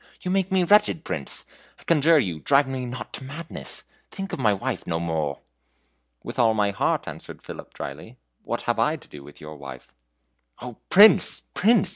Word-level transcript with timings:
You 0.21 0.31
make 0.31 0.51
me 0.51 0.63
wretched, 0.63 1.03
Prince! 1.03 1.45
I 1.79 1.83
conjure 1.83 2.17
you 2.17 2.39
drive 2.39 2.67
me 2.67 2.87
not 2.87 3.13
to 3.13 3.23
madness. 3.23 3.83
Think 4.09 4.33
of 4.33 4.39
my 4.39 4.51
wife 4.51 4.87
no 4.87 4.99
more!" 4.99 5.41
"With 6.23 6.39
all 6.39 6.55
my 6.55 6.71
heart," 6.71 7.07
answered 7.07 7.43
Philip, 7.43 7.71
dryly; 7.75 8.17
"what 8.41 8.61
have 8.63 8.79
I 8.79 8.95
to 8.95 9.07
do 9.07 9.23
with 9.23 9.39
your 9.39 9.57
wife?" 9.57 9.95
"O 10.59 10.79
Prince, 10.89 11.41
Prince!" 11.53 11.89